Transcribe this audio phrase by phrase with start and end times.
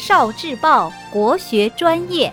[0.00, 2.32] 少智报国学专业，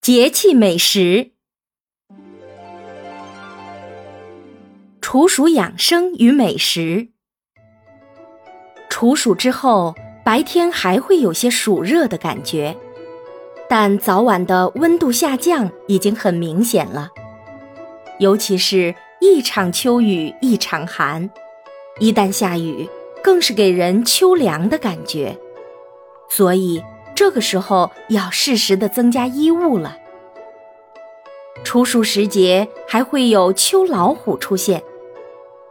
[0.00, 1.32] 节气美食，
[5.02, 7.08] 处暑养生与美食。
[8.88, 9.94] 处暑之后，
[10.24, 12.74] 白天还会有些暑热的感觉，
[13.68, 17.10] 但早晚的温度下降已经很明显了，
[18.18, 21.28] 尤其是一场秋雨一场寒。
[22.00, 22.88] 一旦下雨，
[23.22, 25.38] 更是给人秋凉的感觉，
[26.28, 26.82] 所以
[27.14, 29.96] 这个时候要适时的增加衣物了。
[31.62, 34.82] 处暑时节还会有秋老虎出现，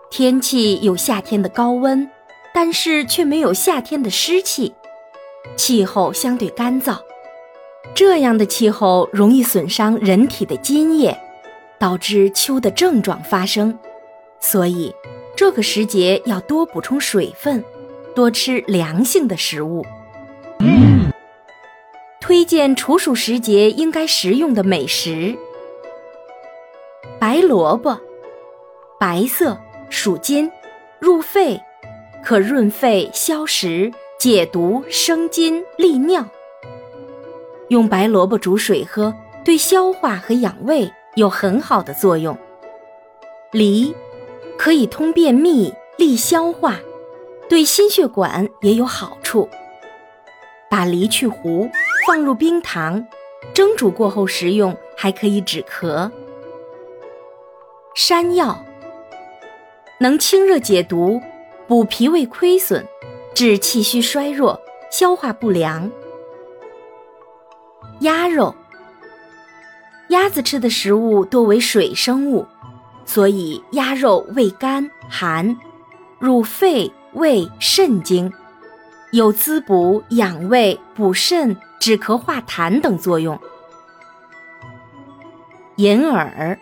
[0.09, 2.09] 天气有夏天的高温，
[2.53, 4.73] 但是却没有夏天的湿气，
[5.57, 6.99] 气候相对干燥，
[7.93, 11.19] 这样的气候容易损伤人体的津液，
[11.77, 13.77] 导致秋的症状发生，
[14.39, 14.95] 所以。
[15.41, 17.65] 这个时节要多补充水分，
[18.13, 19.83] 多吃凉性的食物。
[22.19, 25.35] 推荐处暑时节应该食用的美食：
[27.17, 27.99] 白萝卜，
[28.99, 29.57] 白色，
[29.89, 30.51] 属金，
[30.99, 31.59] 入肺，
[32.23, 36.23] 可润肺消食、解毒、生津、利尿。
[37.69, 39.11] 用白萝卜煮水喝，
[39.43, 42.37] 对消化和养胃有很好的作用。
[43.51, 43.95] 梨。
[44.57, 46.79] 可以通便秘、利消化，
[47.49, 49.49] 对心血管也有好处。
[50.69, 51.69] 把梨去核，
[52.05, 53.05] 放入冰糖，
[53.53, 56.09] 蒸煮过后食用，还可以止咳。
[57.93, 58.63] 山药
[59.99, 61.21] 能清热解毒，
[61.67, 62.85] 补脾胃亏损，
[63.33, 65.91] 治气虚衰弱、消化不良。
[67.99, 68.55] 鸭肉，
[70.07, 72.47] 鸭子吃的食物多为水生物。
[73.13, 75.57] 所以鸭肉味甘寒，
[76.17, 78.31] 入肺胃肾经，
[79.11, 83.37] 有滋补养胃、补肾、止咳化痰等作用。
[85.75, 86.57] 银耳，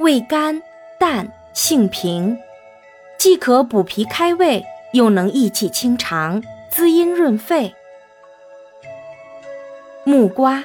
[0.00, 0.62] 味甘
[1.00, 2.36] 淡性平，
[3.18, 7.74] 既可补脾开胃，又能益气清肠、滋阴润肺。
[10.04, 10.62] 木瓜，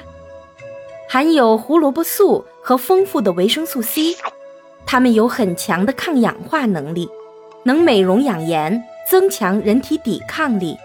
[1.08, 4.14] 含有胡萝卜素和丰富的维生素 C。
[4.90, 7.06] 它们有很强的抗氧化能力，
[7.62, 10.78] 能美容养颜，增强人体抵抗力。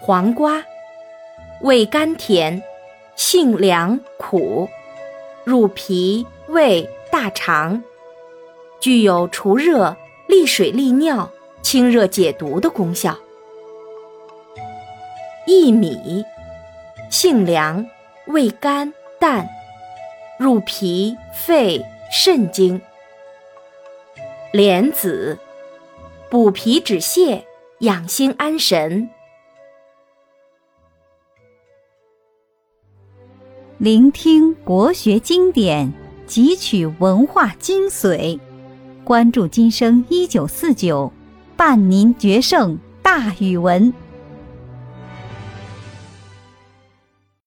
[0.00, 0.64] 黄瓜，
[1.60, 2.60] 味甘甜，
[3.14, 4.68] 性凉苦，
[5.44, 7.80] 入脾胃大肠，
[8.80, 9.96] 具有除热、
[10.26, 11.30] 利水利尿、
[11.62, 13.16] 清热解毒的功效。
[15.46, 16.24] 薏米，
[17.10, 17.86] 性凉，
[18.26, 19.48] 味甘淡。
[20.38, 21.82] 入脾、肺、
[22.12, 22.80] 肾经。
[24.52, 25.38] 莲子，
[26.30, 27.42] 补脾止泻，
[27.80, 29.08] 养心安神。
[33.78, 35.92] 聆听国学经典，
[36.26, 38.38] 汲取文化精髓，
[39.04, 41.12] 关注今生一九四九，
[41.56, 43.92] 伴您决胜大语文。